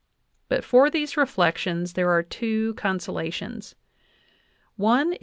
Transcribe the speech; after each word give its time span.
But 0.47 0.63
for 0.63 0.89
these 0.89 1.15
re 1.15 1.25
flections 1.25 1.93
there 1.93 2.09
are 2.09 2.23
two 2.23 2.73
consolations: 2.73 3.75
one 4.75 5.13
is. 5.13 5.19